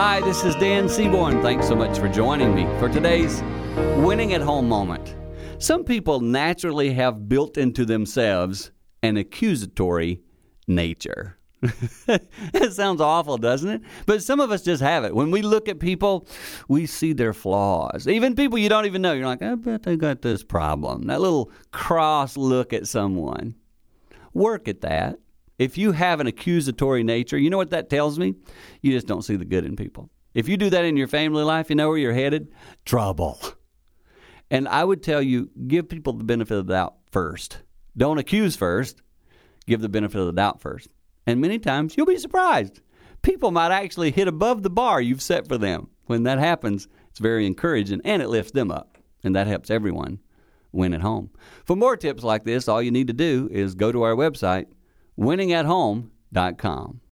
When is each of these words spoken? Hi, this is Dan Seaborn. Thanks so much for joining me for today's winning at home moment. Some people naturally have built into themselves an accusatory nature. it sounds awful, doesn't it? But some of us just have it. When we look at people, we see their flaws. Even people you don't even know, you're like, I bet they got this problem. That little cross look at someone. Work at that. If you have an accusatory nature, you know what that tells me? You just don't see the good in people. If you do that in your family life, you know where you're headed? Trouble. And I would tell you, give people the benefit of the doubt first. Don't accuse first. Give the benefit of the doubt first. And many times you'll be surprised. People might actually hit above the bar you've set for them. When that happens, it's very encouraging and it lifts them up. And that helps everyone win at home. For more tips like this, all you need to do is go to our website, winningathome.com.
Hi, 0.00 0.20
this 0.20 0.44
is 0.44 0.54
Dan 0.54 0.88
Seaborn. 0.88 1.42
Thanks 1.42 1.66
so 1.66 1.74
much 1.74 1.98
for 1.98 2.08
joining 2.08 2.54
me 2.54 2.66
for 2.78 2.88
today's 2.88 3.42
winning 3.96 4.32
at 4.32 4.40
home 4.40 4.68
moment. 4.68 5.16
Some 5.58 5.82
people 5.82 6.20
naturally 6.20 6.92
have 6.92 7.28
built 7.28 7.58
into 7.58 7.84
themselves 7.84 8.70
an 9.02 9.16
accusatory 9.16 10.20
nature. 10.68 11.36
it 11.62 12.72
sounds 12.74 13.00
awful, 13.00 13.38
doesn't 13.38 13.70
it? 13.70 13.82
But 14.06 14.22
some 14.22 14.38
of 14.38 14.52
us 14.52 14.62
just 14.62 14.80
have 14.84 15.02
it. 15.02 15.16
When 15.16 15.32
we 15.32 15.42
look 15.42 15.68
at 15.68 15.80
people, 15.80 16.28
we 16.68 16.86
see 16.86 17.12
their 17.12 17.32
flaws. 17.32 18.06
Even 18.06 18.36
people 18.36 18.56
you 18.56 18.68
don't 18.68 18.86
even 18.86 19.02
know, 19.02 19.14
you're 19.14 19.26
like, 19.26 19.42
I 19.42 19.56
bet 19.56 19.82
they 19.82 19.96
got 19.96 20.22
this 20.22 20.44
problem. 20.44 21.08
That 21.08 21.20
little 21.20 21.50
cross 21.72 22.36
look 22.36 22.72
at 22.72 22.86
someone. 22.86 23.56
Work 24.32 24.68
at 24.68 24.80
that. 24.82 25.18
If 25.58 25.76
you 25.76 25.92
have 25.92 26.20
an 26.20 26.26
accusatory 26.26 27.02
nature, 27.02 27.36
you 27.36 27.50
know 27.50 27.56
what 27.56 27.70
that 27.70 27.90
tells 27.90 28.18
me? 28.18 28.34
You 28.80 28.92
just 28.92 29.06
don't 29.06 29.22
see 29.22 29.36
the 29.36 29.44
good 29.44 29.64
in 29.64 29.76
people. 29.76 30.08
If 30.34 30.48
you 30.48 30.56
do 30.56 30.70
that 30.70 30.84
in 30.84 30.96
your 30.96 31.08
family 31.08 31.42
life, 31.42 31.68
you 31.68 31.76
know 31.76 31.88
where 31.88 31.98
you're 31.98 32.12
headed? 32.12 32.52
Trouble. 32.84 33.40
And 34.50 34.68
I 34.68 34.84
would 34.84 35.02
tell 35.02 35.20
you, 35.20 35.50
give 35.66 35.88
people 35.88 36.12
the 36.12 36.24
benefit 36.24 36.56
of 36.56 36.66
the 36.66 36.74
doubt 36.74 36.94
first. 37.10 37.58
Don't 37.96 38.18
accuse 38.18 38.56
first. 38.56 39.02
Give 39.66 39.80
the 39.80 39.88
benefit 39.88 40.20
of 40.20 40.26
the 40.26 40.32
doubt 40.32 40.60
first. 40.60 40.88
And 41.26 41.40
many 41.40 41.58
times 41.58 41.96
you'll 41.96 42.06
be 42.06 42.18
surprised. 42.18 42.80
People 43.22 43.50
might 43.50 43.72
actually 43.72 44.12
hit 44.12 44.28
above 44.28 44.62
the 44.62 44.70
bar 44.70 45.00
you've 45.00 45.20
set 45.20 45.48
for 45.48 45.58
them. 45.58 45.88
When 46.06 46.22
that 46.22 46.38
happens, 46.38 46.88
it's 47.10 47.18
very 47.18 47.46
encouraging 47.46 48.00
and 48.04 48.22
it 48.22 48.28
lifts 48.28 48.52
them 48.52 48.70
up. 48.70 48.96
And 49.24 49.34
that 49.34 49.48
helps 49.48 49.70
everyone 49.70 50.20
win 50.72 50.94
at 50.94 51.00
home. 51.00 51.30
For 51.64 51.76
more 51.76 51.96
tips 51.96 52.22
like 52.22 52.44
this, 52.44 52.68
all 52.68 52.80
you 52.80 52.90
need 52.90 53.08
to 53.08 53.12
do 53.12 53.48
is 53.50 53.74
go 53.74 53.90
to 53.90 54.02
our 54.02 54.14
website, 54.14 54.66
winningathome.com. 55.18 57.00